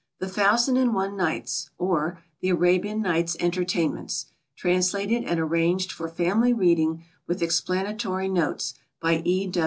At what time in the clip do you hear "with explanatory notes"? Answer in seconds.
7.27-8.73